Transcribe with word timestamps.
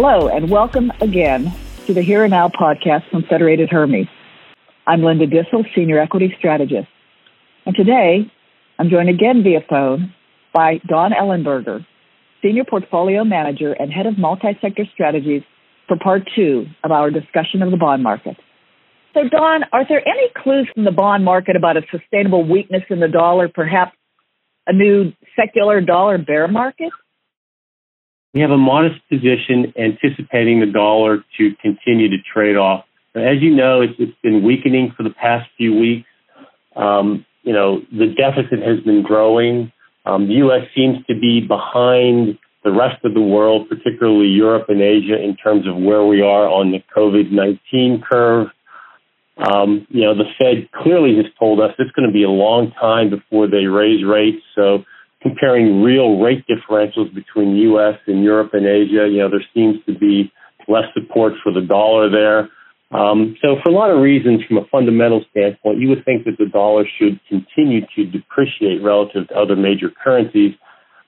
Hello, 0.00 0.28
and 0.28 0.48
welcome 0.48 0.92
again 1.00 1.52
to 1.88 1.92
the 1.92 2.02
Here 2.02 2.22
and 2.22 2.30
Now 2.30 2.48
podcast 2.48 3.10
from 3.10 3.24
Federated 3.28 3.68
Hermes. 3.68 4.06
I'm 4.86 5.02
Linda 5.02 5.26
Duessel, 5.26 5.64
Senior 5.74 5.98
Equity 5.98 6.32
Strategist. 6.38 6.86
And 7.66 7.74
today, 7.74 8.30
I'm 8.78 8.90
joined 8.90 9.08
again 9.08 9.42
via 9.42 9.58
phone 9.68 10.14
by 10.54 10.80
Don 10.86 11.10
Ellenberger, 11.10 11.84
Senior 12.40 12.62
Portfolio 12.62 13.24
Manager 13.24 13.72
and 13.72 13.92
Head 13.92 14.06
of 14.06 14.16
Multi-Sector 14.16 14.84
Strategies 14.94 15.42
for 15.88 15.96
part 15.96 16.22
two 16.32 16.66
of 16.84 16.92
our 16.92 17.10
discussion 17.10 17.60
of 17.60 17.72
the 17.72 17.76
bond 17.76 18.04
market. 18.04 18.36
So, 19.14 19.28
Don, 19.28 19.64
are 19.72 19.84
there 19.88 20.08
any 20.08 20.28
clues 20.36 20.70
from 20.72 20.84
the 20.84 20.92
bond 20.92 21.24
market 21.24 21.56
about 21.56 21.76
a 21.76 21.82
sustainable 21.90 22.48
weakness 22.48 22.84
in 22.88 23.00
the 23.00 23.08
dollar, 23.08 23.48
perhaps 23.52 23.96
a 24.68 24.72
new 24.72 25.12
secular 25.34 25.80
dollar 25.80 26.18
bear 26.18 26.46
market? 26.46 26.92
We 28.34 28.40
have 28.40 28.50
a 28.50 28.58
modest 28.58 29.00
position 29.08 29.72
anticipating 29.78 30.60
the 30.60 30.66
dollar 30.66 31.24
to 31.38 31.54
continue 31.62 32.10
to 32.10 32.16
trade 32.22 32.56
off. 32.56 32.84
As 33.14 33.40
you 33.40 33.54
know, 33.54 33.80
it's, 33.80 33.94
it's 33.98 34.16
been 34.22 34.44
weakening 34.44 34.92
for 34.96 35.02
the 35.02 35.10
past 35.10 35.48
few 35.56 35.74
weeks. 35.74 36.08
Um, 36.76 37.24
you 37.42 37.52
know, 37.52 37.80
the 37.90 38.06
deficit 38.06 38.60
has 38.62 38.80
been 38.80 39.02
growing. 39.02 39.72
Um, 40.04 40.28
the 40.28 40.34
U.S. 40.34 40.68
seems 40.74 41.04
to 41.06 41.18
be 41.18 41.40
behind 41.40 42.38
the 42.64 42.70
rest 42.72 43.04
of 43.04 43.14
the 43.14 43.20
world, 43.20 43.68
particularly 43.68 44.28
Europe 44.28 44.66
and 44.68 44.80
Asia, 44.80 45.22
in 45.22 45.36
terms 45.36 45.66
of 45.66 45.76
where 45.76 46.04
we 46.04 46.20
are 46.20 46.48
on 46.48 46.70
the 46.70 46.82
COVID 46.94 47.30
19 47.30 48.02
curve. 48.08 48.48
Um, 49.38 49.86
you 49.88 50.02
know, 50.02 50.14
the 50.14 50.24
Fed 50.38 50.68
clearly 50.72 51.16
has 51.16 51.26
told 51.38 51.60
us 51.60 51.72
it's 51.78 51.92
going 51.92 52.08
to 52.08 52.12
be 52.12 52.24
a 52.24 52.30
long 52.30 52.72
time 52.72 53.08
before 53.08 53.46
they 53.46 53.66
raise 53.66 54.04
rates. 54.04 54.42
So 54.54 54.84
comparing 55.22 55.82
real 55.82 56.18
rate 56.18 56.44
differentials 56.46 57.12
between 57.14 57.56
U.S. 57.56 57.98
and 58.06 58.22
Europe 58.22 58.50
and 58.52 58.66
Asia, 58.66 59.08
you 59.10 59.18
know, 59.18 59.28
there 59.30 59.44
seems 59.54 59.76
to 59.86 59.98
be 59.98 60.32
less 60.68 60.84
support 60.94 61.32
for 61.42 61.52
the 61.52 61.60
dollar 61.60 62.10
there. 62.10 62.48
Um, 62.90 63.36
so 63.42 63.56
for 63.62 63.70
a 63.70 63.74
lot 63.74 63.90
of 63.90 64.00
reasons, 64.00 64.42
from 64.46 64.56
a 64.56 64.64
fundamental 64.70 65.24
standpoint, 65.30 65.78
you 65.78 65.88
would 65.88 66.04
think 66.04 66.24
that 66.24 66.38
the 66.38 66.46
dollar 66.46 66.84
should 66.98 67.20
continue 67.28 67.82
to 67.96 68.04
depreciate 68.06 68.82
relative 68.82 69.28
to 69.28 69.34
other 69.34 69.56
major 69.56 69.90
currencies. 69.90 70.54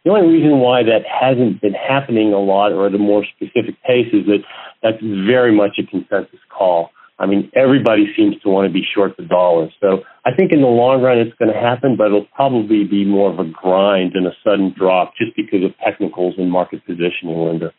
The 0.05 0.11
only 0.11 0.29
reason 0.29 0.59
why 0.59 0.83
that 0.83 1.05
hasn't 1.09 1.61
been 1.61 1.75
happening 1.75 2.33
a 2.33 2.39
lot 2.39 2.73
or 2.73 2.87
at 2.87 2.95
a 2.95 2.99
more 2.99 3.25
specific 3.25 3.81
pace 3.83 4.09
is 4.13 4.27
that 4.27 4.45
that's 4.83 5.01
very 5.01 5.55
much 5.55 5.79
a 5.79 5.87
consensus 5.87 6.41
call. 6.51 6.91
I 7.21 7.27
mean, 7.27 7.53
everybody 7.55 8.07
seems 8.17 8.41
to 8.43 8.49
want 8.49 8.67
to 8.67 8.73
be 8.73 8.83
short 8.95 9.19
the 9.19 9.25
dollar. 9.25 9.69
So 9.79 10.01
I 10.25 10.35
think 10.35 10.53
in 10.53 10.63
the 10.63 10.73
long 10.73 11.03
run 11.03 11.19
it's 11.19 11.37
going 11.37 11.53
to 11.53 11.61
happen, 11.61 11.97
but 11.97 12.07
it'll 12.07 12.27
probably 12.35 12.85
be 12.85 13.05
more 13.05 13.31
of 13.31 13.39
a 13.39 13.45
grind 13.45 14.15
and 14.15 14.27
a 14.27 14.33
sudden 14.43 14.75
drop 14.77 15.13
just 15.21 15.37
because 15.37 15.63
of 15.63 15.73
technicals 15.85 16.35
and 16.39 16.51
market 16.51 16.81
positioning, 16.87 17.37
Linda. 17.37 17.73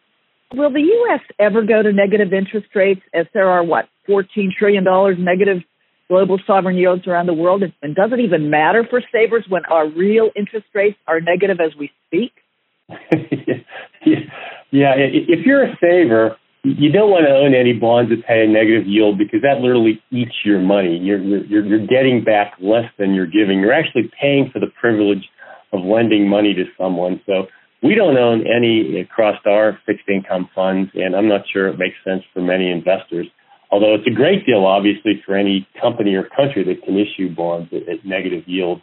Will 0.53 0.71
the 0.71 0.81
U.S. 0.81 1.21
ever 1.39 1.63
go 1.63 1.81
to 1.81 1.91
negative 1.91 2.33
interest 2.33 2.67
rates 2.75 3.01
as 3.15 3.25
there 3.33 3.49
are, 3.49 3.63
what, 3.63 3.87
$14 4.07 4.25
trillion 4.57 4.85
negative 5.23 5.63
global 6.07 6.37
sovereign 6.45 6.75
yields 6.75 7.07
around 7.07 7.25
the 7.25 7.33
world? 7.33 7.63
And 7.81 7.95
does 7.95 8.11
it 8.13 8.19
even 8.19 8.51
matter 8.51 8.85
for 8.87 9.01
savers 9.11 9.45
when 9.49 9.63
our 9.71 9.89
real 9.89 10.29
interest 10.35 10.67
rates 10.75 10.97
are 11.07 11.19
negative 11.19 11.57
as 11.59 11.75
we 11.79 11.89
speak? 12.07 12.33
yeah, 14.69 14.93
if 14.97 15.45
you're 15.47 15.63
a 15.63 15.77
saver, 15.81 16.35
you 16.63 16.91
don't 16.91 17.09
want 17.09 17.25
to 17.25 17.33
own 17.33 17.55
any 17.55 17.73
bonds 17.73 18.11
that 18.11 18.25
pay 18.27 18.45
a 18.45 18.47
negative 18.47 18.85
yield 18.85 19.17
because 19.17 19.41
that 19.41 19.61
literally 19.61 20.01
eats 20.11 20.45
your 20.45 20.59
money. 20.59 20.97
You're, 20.97 21.19
you're, 21.19 21.65
you're 21.65 21.87
getting 21.87 22.23
back 22.23 22.53
less 22.61 22.85
than 22.99 23.13
you're 23.13 23.25
giving. 23.25 23.59
You're 23.59 23.73
actually 23.73 24.11
paying 24.19 24.51
for 24.53 24.59
the 24.59 24.69
privilege 24.79 25.25
of 25.73 25.81
lending 25.81 26.29
money 26.29 26.53
to 26.53 26.65
someone. 26.77 27.19
So 27.25 27.47
we 27.81 27.95
don't 27.95 28.17
own 28.17 28.45
any 28.45 28.99
across 29.01 29.41
our 29.45 29.79
fixed 29.87 30.07
income 30.07 30.49
funds, 30.53 30.91
and 30.93 31.15
I'm 31.15 31.27
not 31.27 31.41
sure 31.51 31.67
it 31.67 31.79
makes 31.79 31.95
sense 32.05 32.21
for 32.31 32.41
many 32.41 32.69
investors. 32.69 33.25
Although 33.71 33.95
it's 33.95 34.05
a 34.05 34.13
great 34.13 34.45
deal, 34.45 34.65
obviously, 34.65 35.23
for 35.25 35.35
any 35.35 35.67
company 35.81 36.13
or 36.13 36.23
country 36.23 36.63
that 36.63 36.83
can 36.85 36.99
issue 36.99 37.33
bonds 37.33 37.71
at, 37.73 37.89
at 37.89 38.05
negative 38.05 38.43
yields. 38.45 38.81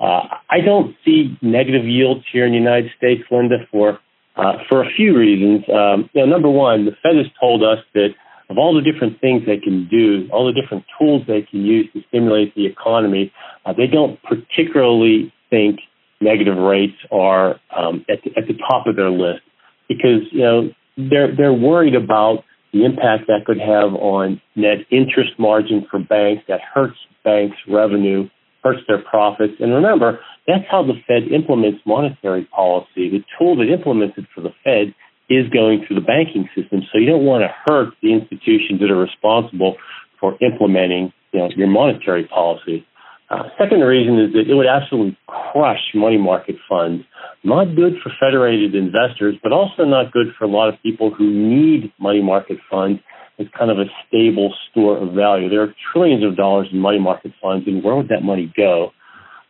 Uh, 0.00 0.26
I 0.50 0.58
don't 0.64 0.96
see 1.04 1.38
negative 1.40 1.84
yields 1.84 2.24
here 2.32 2.46
in 2.46 2.52
the 2.52 2.58
United 2.58 2.90
States, 2.96 3.22
Linda, 3.30 3.58
for 3.70 4.00
uh, 4.36 4.54
for 4.68 4.82
a 4.82 4.90
few 4.96 5.16
reasons. 5.16 5.64
Um, 5.68 6.10
you 6.12 6.22
know, 6.22 6.26
number 6.26 6.50
one, 6.50 6.84
the 6.84 6.92
Fed 7.02 7.16
has 7.16 7.26
told 7.40 7.62
us 7.62 7.78
that 7.94 8.08
of 8.50 8.58
all 8.58 8.74
the 8.74 8.82
different 8.82 9.20
things 9.20 9.42
they 9.46 9.58
can 9.58 9.88
do, 9.88 10.28
all 10.30 10.46
the 10.46 10.58
different 10.58 10.84
tools 10.98 11.22
they 11.26 11.42
can 11.42 11.64
use 11.64 11.88
to 11.94 12.02
stimulate 12.08 12.54
the 12.54 12.66
economy, 12.66 13.32
uh, 13.64 13.72
they 13.72 13.86
don't 13.86 14.20
particularly 14.22 15.32
think 15.48 15.80
negative 16.20 16.56
rates 16.56 16.96
are 17.10 17.60
um, 17.76 18.04
at, 18.08 18.22
the, 18.24 18.30
at 18.36 18.46
the 18.46 18.54
top 18.70 18.86
of 18.86 18.96
their 18.96 19.10
list 19.10 19.42
because 19.88 20.22
you 20.30 20.40
know 20.40 20.70
they're 20.96 21.34
they're 21.34 21.52
worried 21.52 21.94
about 21.94 22.44
the 22.72 22.84
impact 22.84 23.24
that 23.26 23.44
could 23.44 23.58
have 23.58 23.92
on 23.94 24.40
net 24.54 24.78
interest 24.90 25.32
margin 25.38 25.86
for 25.90 25.98
banks 25.98 26.42
that 26.48 26.60
hurts 26.60 26.96
banks' 27.24 27.56
revenue, 27.68 28.28
hurts 28.62 28.80
their 28.86 29.02
profits. 29.02 29.54
And 29.60 29.72
remember, 29.74 30.20
that's 30.46 30.64
how 30.70 30.82
the 30.82 30.94
Fed 31.06 31.30
implements 31.32 31.80
monetary 31.86 32.44
policy. 32.46 33.10
The 33.10 33.24
tool 33.38 33.56
that 33.56 33.72
implements 33.72 34.16
it 34.18 34.26
for 34.34 34.40
the 34.40 34.54
Fed 34.64 34.94
is 35.28 35.48
going 35.50 35.84
through 35.86 35.96
the 35.96 36.06
banking 36.06 36.48
system. 36.54 36.82
So 36.92 36.98
you 36.98 37.06
don't 37.06 37.24
want 37.24 37.42
to 37.42 37.50
hurt 37.66 37.94
the 38.02 38.12
institutions 38.12 38.80
that 38.80 38.90
are 38.90 38.98
responsible 38.98 39.76
for 40.20 40.36
implementing 40.40 41.12
you 41.32 41.40
know, 41.40 41.48
your 41.56 41.68
monetary 41.68 42.26
policy. 42.26 42.86
Uh, 43.30 43.44
second 43.58 43.80
reason 43.80 44.20
is 44.20 44.32
that 44.34 44.50
it 44.50 44.54
would 44.54 44.66
absolutely 44.66 45.16
crush 45.26 45.80
money 45.94 46.18
market 46.18 46.56
funds. 46.68 47.02
Not 47.44 47.74
good 47.74 47.94
for 48.02 48.12
federated 48.20 48.74
investors, 48.74 49.36
but 49.42 49.52
also 49.52 49.84
not 49.84 50.12
good 50.12 50.28
for 50.38 50.44
a 50.44 50.48
lot 50.48 50.68
of 50.68 50.80
people 50.82 51.12
who 51.12 51.32
need 51.32 51.92
money 51.98 52.22
market 52.22 52.58
funds 52.70 53.00
as 53.38 53.46
kind 53.58 53.70
of 53.70 53.78
a 53.78 53.84
stable 54.06 54.54
store 54.70 54.98
of 54.98 55.14
value. 55.14 55.48
There 55.48 55.62
are 55.62 55.74
trillions 55.92 56.24
of 56.24 56.36
dollars 56.36 56.68
in 56.72 56.78
money 56.78 56.98
market 56.98 57.32
funds, 57.40 57.66
and 57.66 57.82
where 57.82 57.96
would 57.96 58.08
that 58.08 58.22
money 58.22 58.52
go? 58.56 58.92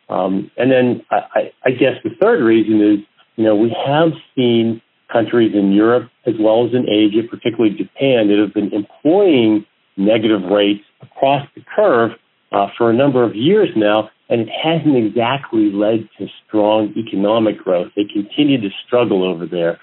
Um, 0.09 0.51
and 0.57 0.71
then 0.71 1.05
I, 1.11 1.53
I 1.65 1.71
guess 1.71 1.95
the 2.05 2.11
third 2.21 2.43
reason 2.43 2.81
is, 2.81 3.07
you 3.37 3.45
know, 3.45 3.57
we 3.57 3.75
have 3.87 4.11
seen 4.37 4.83
countries 5.13 5.53
in 5.55 5.73
Europe 5.73 6.11
as 6.27 6.35
well 6.39 6.67
as 6.67 6.73
in 6.75 6.89
Asia, 6.89 7.27
particularly 7.29 7.77
Japan, 7.77 8.29
that 8.29 8.39
have 8.39 8.55
been 8.55 8.73
employing 8.73 9.65
negative 9.97 10.43
rates 10.51 10.85
across 11.01 11.47
the 11.55 11.63
curve 11.75 12.13
uh, 12.53 12.69
for 12.77 12.91
a 12.91 12.95
number 12.95 13.23
of 13.25 13.35
years 13.35 13.69
now, 13.77 14.11
and 14.29 14.43
it 14.43 14.49
hasn't 14.49 14.97
exactly 14.97 15.71
led 15.73 16.09
to 16.19 16.27
strong 16.47 16.95
economic 16.97 17.59
growth. 17.59 17.93
They 17.97 18.05
continue 18.05 18.61
to 18.61 18.71
struggle 18.87 19.25
over 19.25 19.47
there. 19.47 19.79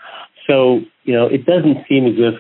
So, 0.48 0.82
you 1.04 1.14
know, 1.14 1.28
it 1.28 1.46
doesn't 1.46 1.86
seem 1.88 2.06
as 2.08 2.14
if 2.18 2.36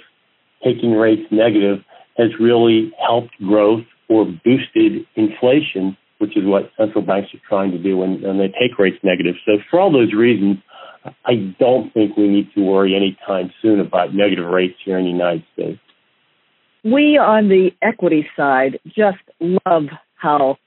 taking 0.63 0.91
rates 0.91 1.23
negative 1.31 1.79
has 2.17 2.29
really 2.39 2.91
helped 3.05 3.37
growth 3.39 3.85
or 4.09 4.25
boosted 4.25 5.05
inflation 5.15 5.95
which 6.19 6.35
is 6.37 6.43
what 6.45 6.71
central 6.77 7.03
banks 7.03 7.33
are 7.33 7.41
trying 7.47 7.71
to 7.71 7.77
do 7.77 7.97
when, 7.97 8.21
when 8.21 8.37
they 8.37 8.47
take 8.47 8.77
rates 8.77 8.97
negative. 9.03 9.35
So 9.45 9.53
for 9.69 9.79
all 9.79 9.91
those 9.91 10.13
reasons, 10.13 10.57
I 11.25 11.55
don't 11.59 11.91
think 11.93 12.17
we 12.17 12.27
need 12.27 12.49
to 12.55 12.61
worry 12.61 12.93
anytime 12.95 13.51
soon 13.61 13.79
about 13.79 14.13
negative 14.13 14.45
rates 14.45 14.75
here 14.83 14.99
in 14.99 15.05
the 15.05 15.11
United 15.11 15.43
States. 15.53 15.79
We 16.83 17.17
on 17.17 17.47
the 17.47 17.71
equity 17.81 18.27
side 18.37 18.79
just 18.85 19.17
love 19.39 19.85
how 20.15 20.57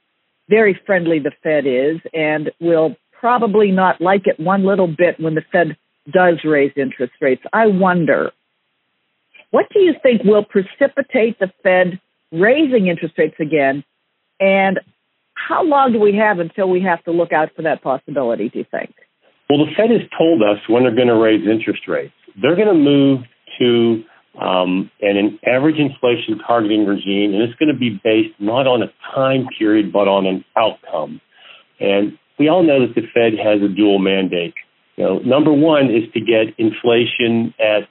very 0.49 0.79
friendly 0.85 1.19
the 1.19 1.31
Fed 1.43 1.65
is 1.65 2.01
and 2.13 2.51
will 2.59 2.95
probably 3.19 3.71
not 3.71 4.01
like 4.01 4.25
it 4.25 4.39
one 4.39 4.65
little 4.65 4.87
bit 4.87 5.19
when 5.19 5.35
the 5.35 5.43
Fed 5.51 5.77
does 6.11 6.39
raise 6.43 6.73
interest 6.75 7.13
rates. 7.21 7.43
I 7.53 7.67
wonder, 7.67 8.31
what 9.53 9.67
do 9.71 9.79
you 9.79 9.93
think 10.01 10.23
will 10.23 10.43
precipitate 10.43 11.37
the 11.37 11.51
Fed 11.61 12.01
raising 12.31 12.87
interest 12.87 13.13
rates 13.19 13.35
again? 13.39 13.83
And 14.39 14.79
how 15.35 15.63
long 15.63 15.93
do 15.93 15.99
we 15.99 16.15
have 16.15 16.39
until 16.39 16.67
we 16.67 16.81
have 16.81 17.03
to 17.03 17.11
look 17.11 17.31
out 17.31 17.49
for 17.55 17.61
that 17.61 17.83
possibility, 17.83 18.49
do 18.49 18.57
you 18.57 18.65
think? 18.71 18.95
Well, 19.47 19.59
the 19.59 19.71
Fed 19.77 19.91
has 19.91 20.01
told 20.17 20.41
us 20.41 20.57
when 20.67 20.81
they're 20.81 20.95
going 20.95 21.07
to 21.07 21.15
raise 21.15 21.47
interest 21.47 21.87
rates. 21.87 22.15
They're 22.41 22.55
going 22.55 22.67
to 22.67 22.73
move 22.73 23.19
to 23.59 24.03
um, 24.43 24.89
an, 25.03 25.17
an 25.17 25.39
average 25.45 25.77
inflation 25.77 26.39
targeting 26.47 26.87
regime, 26.87 27.35
and 27.35 27.43
it's 27.43 27.53
going 27.59 27.71
to 27.71 27.77
be 27.77 28.01
based 28.03 28.33
not 28.39 28.65
on 28.65 28.81
a 28.81 28.91
time 29.13 29.45
period, 29.59 29.93
but 29.93 30.07
on 30.07 30.25
an 30.25 30.43
outcome. 30.57 31.21
And 31.79 32.17
we 32.39 32.49
all 32.49 32.63
know 32.63 32.87
that 32.87 32.95
the 32.95 33.05
Fed 33.13 33.33
has 33.37 33.61
a 33.61 33.71
dual 33.71 33.99
mandate. 33.99 34.55
You 34.95 35.03
know, 35.03 35.19
number 35.19 35.53
one 35.53 35.91
is 35.91 36.11
to 36.13 36.19
get 36.19 36.57
inflation 36.57 37.53
at 37.59 37.87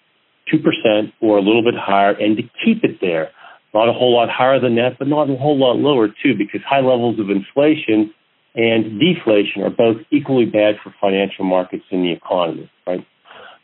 2% 0.52 1.12
or 1.20 1.38
a 1.38 1.42
little 1.42 1.62
bit 1.62 1.74
higher 1.74 2.12
and 2.12 2.36
to 2.36 2.42
keep 2.64 2.84
it 2.84 3.00
there 3.00 3.30
not 3.74 3.88
a 3.88 3.92
whole 3.92 4.14
lot 4.14 4.28
higher 4.28 4.60
than 4.60 4.76
that, 4.76 4.98
but 4.98 5.08
not 5.08 5.30
a 5.30 5.36
whole 5.36 5.58
lot 5.58 5.76
lower 5.76 6.08
too, 6.08 6.36
because 6.36 6.60
high 6.66 6.80
levels 6.80 7.18
of 7.18 7.30
inflation 7.30 8.12
and 8.54 9.00
deflation 9.00 9.62
are 9.62 9.70
both 9.70 9.96
equally 10.10 10.44
bad 10.44 10.76
for 10.82 10.94
financial 11.00 11.44
markets 11.44 11.84
and 11.90 12.04
the 12.04 12.12
economy, 12.12 12.70
right? 12.86 13.06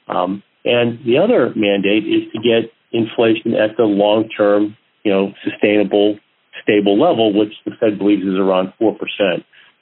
Um, 0.08 0.43
and 0.64 0.99
the 1.05 1.19
other 1.19 1.52
mandate 1.55 2.05
is 2.05 2.32
to 2.32 2.40
get 2.40 2.73
inflation 2.90 3.52
at 3.52 3.76
the 3.76 3.85
long-term, 3.85 4.76
you 5.05 5.12
know, 5.12 5.32
sustainable, 5.44 6.19
stable 6.62 6.99
level, 6.99 7.38
which 7.38 7.52
the 7.67 7.73
Fed 7.79 7.99
believes 7.99 8.23
is 8.23 8.38
around 8.38 8.73
4%. 8.81 8.96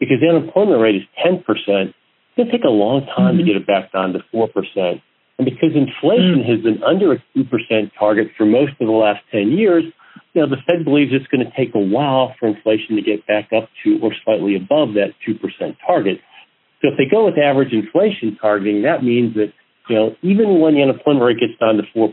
Because 0.01 0.19
the 0.21 0.29
unemployment 0.29 0.81
rate 0.81 0.97
is 0.97 1.03
10%, 1.25 1.39
it's 1.47 1.95
going 2.37 2.49
to 2.49 2.53
take 2.53 2.65
a 2.65 2.69
long 2.69 3.07
time 3.07 3.37
mm-hmm. 3.37 3.39
to 3.39 3.45
get 3.45 3.57
it 3.57 3.67
back 3.67 3.93
down 3.93 4.13
to 4.13 4.19
4%. 4.35 5.01
And 5.39 5.45
because 5.45 5.77
inflation 5.77 6.45
mm. 6.45 6.49
has 6.49 6.63
been 6.63 6.83
under 6.83 7.13
a 7.13 7.23
2% 7.37 7.91
target 7.99 8.29
for 8.37 8.47
most 8.47 8.73
of 8.81 8.87
the 8.87 8.93
last 8.93 9.21
10 9.33 9.53
years, 9.53 9.85
you 10.33 10.43
know, 10.43 10.49
the 10.49 10.61
Fed 10.67 10.85
believes 10.85 11.13
it's 11.13 11.27
going 11.29 11.45
to 11.45 11.53
take 11.57 11.75
a 11.75 11.79
while 11.79 12.35
for 12.39 12.49
inflation 12.49 12.97
to 12.97 13.03
get 13.03 13.27
back 13.27 13.51
up 13.57 13.69
to 13.85 13.99
or 14.03 14.13
slightly 14.25 14.57
above 14.57 14.95
that 14.95 15.13
2% 15.29 15.41
target. 15.87 16.21
So 16.81 16.89
if 16.89 16.99
they 16.99 17.05
go 17.11 17.25
with 17.27 17.39
average 17.39 17.73
inflation 17.73 18.37
targeting, 18.41 18.83
that 18.83 19.03
means 19.03 19.35
that, 19.35 19.53
you 19.89 19.97
know, 19.97 20.17
even 20.23 20.61
when 20.61 20.75
the 20.75 20.83
unemployment 20.83 21.25
rate 21.25 21.41
gets 21.41 21.59
down 21.61 21.77
to 21.77 21.85
4% 21.97 22.13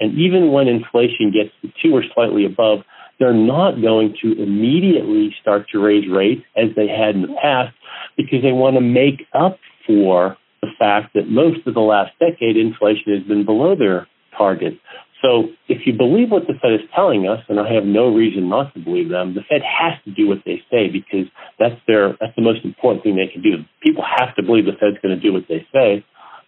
and 0.00 0.18
even 0.18 0.52
when 0.52 0.68
inflation 0.68 1.32
gets 1.32 1.52
to 1.62 1.72
2 1.88 1.94
or 1.94 2.04
slightly 2.14 2.44
above, 2.44 2.80
they're 3.18 3.32
not 3.32 3.80
going 3.80 4.14
to 4.22 4.42
immediately 4.42 5.34
start 5.40 5.66
to 5.72 5.78
raise 5.78 6.04
rates 6.10 6.42
as 6.56 6.74
they 6.76 6.88
had 6.88 7.14
in 7.14 7.22
the 7.22 7.34
past 7.40 7.74
because 8.16 8.42
they 8.42 8.52
want 8.52 8.74
to 8.74 8.80
make 8.80 9.26
up 9.32 9.58
for 9.86 10.36
the 10.64 10.72
fact 10.78 11.14
that 11.14 11.28
most 11.28 11.66
of 11.66 11.74
the 11.74 11.80
last 11.80 12.12
decade 12.18 12.56
inflation 12.56 13.12
has 13.12 13.22
been 13.26 13.44
below 13.44 13.74
their 13.76 14.06
target. 14.36 14.74
So 15.22 15.48
if 15.68 15.86
you 15.86 15.92
believe 15.96 16.30
what 16.30 16.46
the 16.46 16.54
Fed 16.60 16.72
is 16.72 16.84
telling 16.94 17.26
us, 17.26 17.40
and 17.48 17.58
I 17.58 17.72
have 17.72 17.84
no 17.84 18.12
reason 18.12 18.48
not 18.48 18.74
to 18.74 18.80
believe 18.80 19.08
them, 19.08 19.34
the 19.34 19.40
Fed 19.48 19.62
has 19.64 19.96
to 20.04 20.10
do 20.12 20.28
what 20.28 20.44
they 20.44 20.60
say 20.70 20.88
because 20.88 21.26
that's 21.58 21.80
their 21.86 22.12
that's 22.20 22.36
the 22.36 22.42
most 22.42 22.64
important 22.64 23.04
thing 23.04 23.16
they 23.16 23.32
can 23.32 23.40
do. 23.40 23.64
People 23.82 24.04
have 24.04 24.36
to 24.36 24.42
believe 24.42 24.66
the 24.66 24.76
Fed's 24.76 25.00
going 25.00 25.16
to 25.16 25.20
do 25.20 25.32
what 25.32 25.44
they 25.48 25.66
say. 25.72 26.04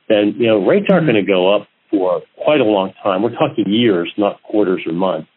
Then 0.09 0.35
you 0.37 0.47
know 0.47 0.67
rates 0.67 0.87
aren't 0.91 1.07
going 1.07 1.17
to 1.17 1.27
go 1.27 1.55
up 1.55 1.69
for 1.91 2.21
quite 2.43 2.61
a 2.61 2.69
long 2.69 2.93
time. 3.03 3.23
We're 3.23 3.33
talking 3.33 3.65
years, 3.67 4.13
not 4.19 4.43
quarters 4.43 4.83
or 4.87 4.93
months. 4.93 5.29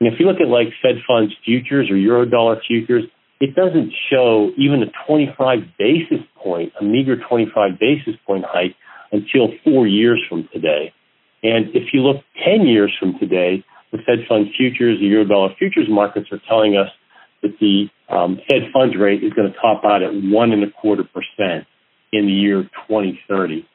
And 0.00 0.12
if 0.12 0.20
you 0.20 0.26
look 0.26 0.40
at 0.40 0.48
like 0.48 0.68
Fed 0.80 0.96
funds 1.06 1.34
futures 1.44 1.90
or 1.90 1.94
Eurodollar 1.94 2.60
futures, 2.66 3.04
it 3.40 3.54
doesn't 3.54 3.92
show 4.10 4.50
even 4.56 4.82
a 4.82 4.90
25 5.06 5.58
basis 5.78 6.24
point, 6.42 6.72
a 6.80 6.84
meager 6.84 7.16
25 7.16 7.78
basis 7.78 8.14
point 8.26 8.44
hike 8.46 8.74
until 9.12 9.48
four 9.64 9.86
years 9.86 10.22
from 10.28 10.48
today. 10.52 10.92
And 11.42 11.68
if 11.74 11.92
you 11.92 12.00
look 12.00 12.24
10 12.44 12.66
years 12.66 12.92
from 12.98 13.18
today, 13.18 13.64
the 13.92 13.98
Fed 13.98 14.26
fund 14.28 14.48
futures, 14.56 14.98
the 14.98 15.06
Eurodollar 15.06 15.56
futures 15.56 15.86
markets 15.88 16.28
are 16.32 16.40
telling 16.48 16.76
us 16.76 16.88
that 17.42 17.52
the 17.60 17.88
um, 18.08 18.38
Fed 18.48 18.70
funds 18.72 18.96
rate 18.98 19.22
is 19.22 19.32
going 19.32 19.52
to 19.52 19.58
top 19.58 19.84
out 19.84 20.02
at 20.02 20.10
one 20.12 20.52
and 20.52 20.64
a 20.64 20.70
quarter 20.70 21.04
percent 21.04 21.66
in 22.12 22.26
the 22.26 22.32
year 22.32 22.62
2030. 22.88 23.66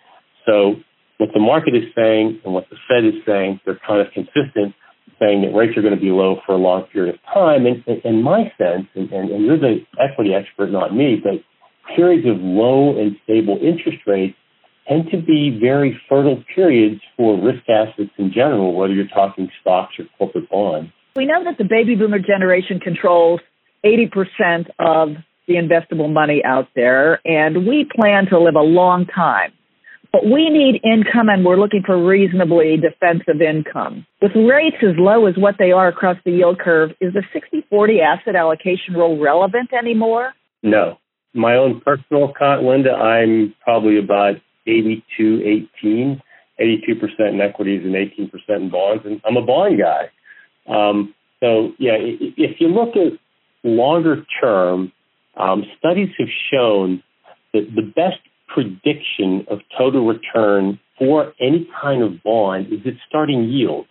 So 0.46 0.76
what 1.18 1.30
the 1.34 1.40
market 1.40 1.76
is 1.76 1.84
saying 1.96 2.42
and 2.44 2.54
what 2.54 2.68
the 2.70 2.78
Fed 2.90 3.06
is 3.06 3.22
saying, 3.26 3.62
they're 3.66 3.80
kind 3.88 4.02
of 4.02 4.12
consistent 4.14 4.74
saying 5.22 5.42
that 5.44 5.56
rates 5.56 5.78
are 5.78 5.82
going 5.82 5.96
to 5.96 6.02
be 6.02 6.10
low 6.10 6.38
for 6.46 6.54
a 6.54 6.58
long 6.58 6.84
period 6.92 7.14
of 7.14 7.22
time. 7.32 7.66
And 7.66 7.84
in 8.04 8.24
my 8.24 8.52
sense, 8.58 8.88
and, 8.96 9.12
and, 9.12 9.30
and 9.30 9.46
you're 9.46 9.60
the 9.60 9.86
equity 10.00 10.34
expert, 10.34 10.72
not 10.72 10.96
me, 10.96 11.22
but 11.22 11.44
periods 11.96 12.28
of 12.28 12.42
low 12.42 12.98
and 12.98 13.16
stable 13.24 13.60
interest 13.62 14.00
rates 14.08 14.36
tend 14.88 15.10
to 15.12 15.22
be 15.22 15.58
very 15.62 16.00
fertile 16.10 16.44
periods 16.54 17.02
for 17.16 17.40
risk 17.40 17.64
assets 17.70 18.10
in 18.18 18.32
general, 18.34 18.74
whether 18.74 18.94
you're 18.94 19.08
talking 19.08 19.50
stocks 19.62 19.94
or 20.00 20.06
corporate 20.18 20.50
bonds. 20.50 20.92
We 21.16 21.26
know 21.26 21.44
that 21.44 21.58
the 21.58 21.66
baby 21.66 21.96
boomer 21.96 22.20
generation 22.20 22.80
controls 22.80 23.42
80% 23.86 24.70
of 24.80 25.18
the 25.48 25.56
investable 25.56 26.12
money 26.12 26.42
out 26.46 26.68
there, 26.76 27.20
and 27.26 27.68
we 27.68 27.88
plan 27.96 28.28
to 28.28 28.40
live 28.40 28.56
a 28.56 28.62
long 28.62 29.06
time. 29.06 29.52
But 30.12 30.26
we 30.26 30.50
need 30.50 30.82
income 30.84 31.30
and 31.30 31.46
we're 31.46 31.58
looking 31.58 31.84
for 31.86 31.98
reasonably 31.98 32.76
defensive 32.78 33.42
income. 33.42 34.06
With 34.22 34.32
rates 34.36 34.78
as 34.82 34.96
low 34.98 35.26
as 35.26 35.36
what 35.38 35.56
they 35.58 35.72
are 35.72 35.88
across 35.88 36.18
the 36.26 36.32
yield 36.32 36.60
curve, 36.60 36.92
is 37.00 37.14
the 37.14 37.24
60 37.32 37.66
40 37.70 38.02
asset 38.02 38.36
allocation 38.36 38.94
rule 38.94 39.20
relevant 39.20 39.72
anymore? 39.74 40.34
No. 40.64 40.98
My 41.34 41.56
own 41.56 41.80
personal 41.80 42.26
account, 42.30 42.64
Linda, 42.64 42.92
I'm 42.92 43.56
probably 43.64 43.98
about 43.98 44.36
82 44.68 45.68
18, 45.80 46.22
82% 46.60 47.34
in 47.34 47.42
equities 47.42 47.82
and 47.86 47.96
18% 47.96 48.32
in 48.50 48.70
bonds. 48.70 49.06
And 49.06 49.22
I'm 49.26 49.38
a 49.38 49.46
bond 49.46 49.80
guy. 49.80 50.10
Um, 50.68 51.16
so, 51.40 51.72
yeah, 51.80 51.96
if 51.98 52.60
you 52.60 52.68
look 52.68 52.96
at 52.96 53.18
longer 53.64 54.26
term, 54.42 54.92
um, 55.38 55.64
studies 55.80 56.10
have 56.20 56.28
shown 56.52 57.02
that 57.54 57.68
the 57.76 57.82
best 57.82 58.20
prediction 58.54 59.46
of 59.50 59.60
total 59.78 60.06
return 60.06 60.80
for 60.98 61.34
any 61.40 61.68
kind 61.82 62.04
of 62.04 62.22
bond 62.24 62.68
is 62.68 62.80
its 62.86 63.00
starting 63.08 63.46
yield. 63.46 63.86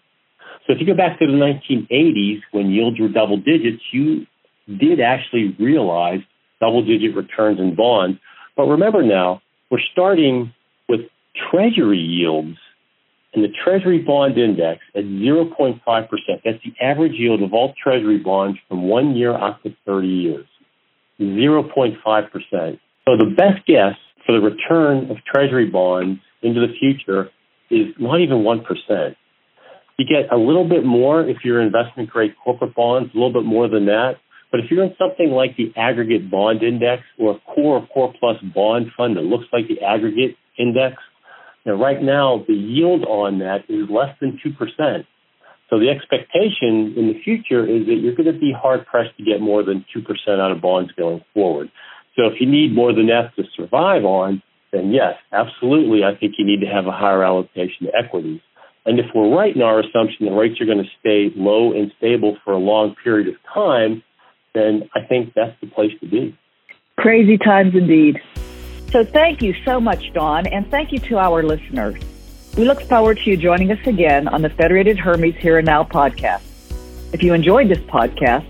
So 0.67 0.75
if 0.75 0.81
you 0.81 0.87
go 0.87 0.95
back 0.95 1.19
to 1.19 1.27
the 1.27 1.33
1980s 1.33 2.41
when 2.53 2.71
yields 2.71 3.01
were 3.01 3.09
double 3.09 3.37
digits, 3.37 3.83
you 3.93 4.27
did 4.69 5.01
actually 5.01 5.57
realize 5.59 6.21
double 6.61 6.85
digit 6.85 7.17
returns 7.17 7.59
in 7.59 7.75
bonds. 7.75 8.19
But 8.57 8.67
remember 8.67 9.03
now, 9.03 9.43
we're 9.71 9.81
starting 9.93 10.53
with 10.89 11.01
treasury 11.51 11.99
yields 11.99 12.57
and 13.33 13.45
the 13.45 13.49
treasury 13.65 13.99
bond 13.99 14.37
index 14.39 14.81
at 14.95 15.05
0.5%. 15.05 15.81
That's 16.45 16.59
the 16.65 16.85
average 16.85 17.13
yield 17.15 17.43
of 17.43 17.55
all 17.55 17.75
treasury 17.83 18.19
bonds 18.19 18.59
from 18.69 18.89
one 18.89 19.17
year 19.17 19.35
out 19.35 19.63
to 19.63 19.75
30 19.87 20.09
years. 20.09 20.47
0.5%. 21.21 22.81
So 23.05 23.17
the 23.17 23.35
best 23.37 23.67
guess 23.67 23.97
for 24.31 24.39
the 24.39 24.47
return 24.47 25.11
of 25.11 25.17
Treasury 25.25 25.67
bonds 25.67 26.21
into 26.43 26.61
the 26.61 26.73
future 26.79 27.31
is 27.69 27.89
not 27.99 28.21
even 28.21 28.39
1%. 28.39 29.17
You 29.99 30.07
get 30.07 30.33
a 30.33 30.37
little 30.37 30.69
bit 30.69 30.85
more 30.85 31.29
if 31.29 31.39
you're 31.45 31.61
investment 31.61 32.11
grade 32.11 32.35
corporate 32.43 32.75
bonds, 32.75 33.11
a 33.13 33.19
little 33.19 33.33
bit 33.33 33.45
more 33.45 33.69
than 33.69 33.87
that. 33.87 34.15
But 34.53 34.61
if 34.61 34.71
you're 34.71 34.85
in 34.85 34.95
something 34.99 35.31
like 35.31 35.57
the 35.57 35.73
aggregate 35.77 36.31
bond 36.31 36.63
index 36.63 37.03
or 37.19 37.37
a 37.37 37.41
core 37.41 37.79
or 37.79 37.87
core 37.89 38.15
plus 38.19 38.37
bond 38.55 38.87
fund 38.97 39.17
that 39.17 39.23
looks 39.23 39.47
like 39.53 39.67
the 39.69 39.85
aggregate 39.85 40.37
index, 40.59 40.97
now 41.67 41.75
right 41.75 42.01
now 42.01 42.45
the 42.47 42.55
yield 42.55 43.05
on 43.05 43.41
that 43.41 43.65
is 43.69 43.91
less 43.91 44.17
than 44.21 44.39
2%. 44.45 45.05
So 45.69 45.79
the 45.79 45.89
expectation 45.89 46.95
in 46.97 47.13
the 47.13 47.21
future 47.25 47.67
is 47.67 47.87
that 47.87 47.99
you're 48.01 48.15
going 48.15 48.33
to 48.33 48.39
be 48.39 48.53
hard 48.57 48.87
pressed 48.87 49.17
to 49.19 49.25
get 49.25 49.41
more 49.41 49.63
than 49.65 49.85
2% 49.95 50.05
out 50.41 50.53
of 50.53 50.61
bonds 50.61 50.93
going 50.93 51.23
forward. 51.35 51.71
So 52.21 52.27
if 52.27 52.39
you 52.39 52.47
need 52.47 52.75
more 52.75 52.93
than 52.93 53.07
that 53.07 53.35
to 53.37 53.45
survive 53.57 54.05
on, 54.05 54.43
then 54.73 54.93
yes, 54.93 55.15
absolutely, 55.33 56.05
I 56.05 56.15
think 56.15 56.35
you 56.37 56.45
need 56.45 56.61
to 56.61 56.71
have 56.71 56.87
a 56.87 56.93
higher 56.93 57.25
allocation 57.25 57.87
to 57.87 57.93
equities. 57.97 58.43
And 58.85 59.01
if 59.01 59.07
we're 59.15 59.35
right 59.35 59.57
in 59.57 59.63
our 59.63 59.81
assumption 59.81 60.27
that 60.27 60.33
rates 60.33 60.61
are 60.61 60.67
going 60.67 60.85
to 60.85 60.91
stay 61.01 61.33
low 61.35 61.73
and 61.73 61.91
stable 61.97 62.37
for 62.45 62.53
a 62.53 62.59
long 62.59 62.95
period 63.03 63.29
of 63.29 63.37
time, 63.55 64.03
then 64.55 64.91
I 64.95 65.01
think 65.09 65.33
that's 65.35 65.59
the 65.63 65.69
place 65.69 65.93
to 66.01 66.09
be. 66.09 66.37
Crazy 66.99 67.39
times 67.39 67.75
indeed. 67.75 68.21
So 68.91 69.03
thank 69.03 69.41
you 69.41 69.55
so 69.65 69.81
much, 69.81 70.13
Don, 70.13 70.47
and 70.47 70.71
thank 70.71 70.93
you 70.93 70.99
to 70.99 71.17
our 71.17 71.43
listeners. 71.43 72.03
We 72.55 72.67
look 72.67 72.83
forward 72.83 73.17
to 73.25 73.31
you 73.31 73.39
joining 73.39 73.73
us 73.73 73.87
again 73.87 74.29
on 74.29 74.43
the 74.43 74.51
Federated 74.51 74.99
Hermes 74.99 75.37
Here 75.37 75.57
and 75.57 75.65
Now 75.65 75.85
podcast. 75.85 76.43
If 77.15 77.23
you 77.23 77.33
enjoyed 77.33 77.71
this 77.71 77.79
podcast, 77.79 78.45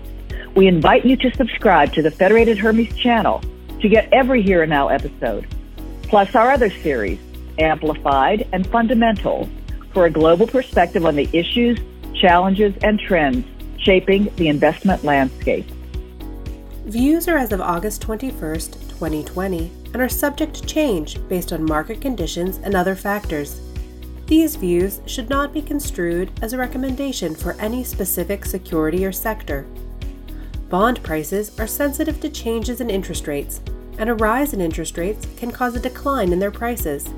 we 0.55 0.67
invite 0.67 1.05
you 1.05 1.15
to 1.15 1.33
subscribe 1.35 1.93
to 1.93 2.01
the 2.01 2.11
Federated 2.11 2.57
Hermes 2.57 2.93
channel 2.97 3.41
to 3.81 3.89
get 3.89 4.11
every 4.13 4.41
Here 4.41 4.61
and 4.63 4.69
Now 4.69 4.87
episode, 4.87 5.47
plus 6.03 6.35
our 6.35 6.51
other 6.51 6.69
series, 6.69 7.19
Amplified 7.57 8.47
and 8.53 8.65
Fundamental, 8.67 9.49
for 9.93 10.05
a 10.05 10.11
global 10.11 10.47
perspective 10.47 11.05
on 11.05 11.15
the 11.15 11.29
issues, 11.33 11.79
challenges, 12.13 12.73
and 12.83 12.99
trends 12.99 13.45
shaping 13.79 14.31
the 14.35 14.47
investment 14.47 15.03
landscape. 15.03 15.65
Views 16.85 17.27
are 17.27 17.37
as 17.37 17.51
of 17.51 17.61
August 17.61 18.01
21st, 18.01 18.73
2020, 18.89 19.71
and 19.93 20.01
are 20.01 20.09
subject 20.09 20.53
to 20.55 20.65
change 20.65 21.17
based 21.27 21.51
on 21.51 21.63
market 21.63 22.01
conditions 22.01 22.59
and 22.63 22.75
other 22.75 22.95
factors. 22.95 23.61
These 24.27 24.55
views 24.55 25.01
should 25.05 25.29
not 25.29 25.53
be 25.53 25.61
construed 25.61 26.31
as 26.41 26.53
a 26.53 26.57
recommendation 26.57 27.35
for 27.35 27.53
any 27.59 27.83
specific 27.83 28.45
security 28.45 29.05
or 29.05 29.11
sector. 29.11 29.65
Bond 30.71 31.03
prices 31.03 31.59
are 31.59 31.67
sensitive 31.67 32.21
to 32.21 32.29
changes 32.29 32.79
in 32.79 32.89
interest 32.89 33.27
rates, 33.27 33.59
and 33.97 34.09
a 34.09 34.13
rise 34.13 34.53
in 34.53 34.61
interest 34.61 34.97
rates 34.97 35.27
can 35.35 35.51
cause 35.51 35.75
a 35.75 35.81
decline 35.81 36.31
in 36.31 36.39
their 36.39 36.49
prices. 36.49 37.09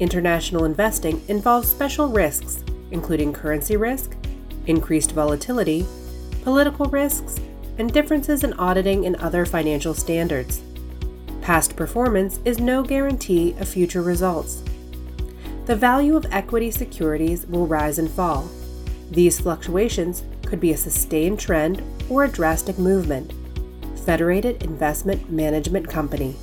International 0.00 0.64
investing 0.64 1.22
involves 1.28 1.70
special 1.70 2.08
risks, 2.08 2.64
including 2.90 3.32
currency 3.32 3.76
risk, 3.76 4.16
increased 4.66 5.12
volatility, 5.12 5.86
political 6.42 6.86
risks, 6.86 7.38
and 7.78 7.92
differences 7.92 8.42
in 8.42 8.54
auditing 8.54 9.06
and 9.06 9.14
other 9.16 9.46
financial 9.46 9.94
standards. 9.94 10.62
Past 11.42 11.76
performance 11.76 12.40
is 12.44 12.58
no 12.58 12.82
guarantee 12.82 13.54
of 13.60 13.68
future 13.68 14.02
results. 14.02 14.64
The 15.66 15.76
value 15.76 16.16
of 16.16 16.26
equity 16.32 16.72
securities 16.72 17.46
will 17.46 17.68
rise 17.68 18.00
and 18.00 18.10
fall. 18.10 18.50
These 19.12 19.38
fluctuations 19.38 20.24
could 20.52 20.60
be 20.60 20.72
a 20.72 20.76
sustained 20.76 21.40
trend 21.40 21.82
or 22.10 22.24
a 22.24 22.28
drastic 22.28 22.78
movement. 22.78 23.32
Federated 24.04 24.62
Investment 24.62 25.30
Management 25.30 25.88
Company. 25.88 26.36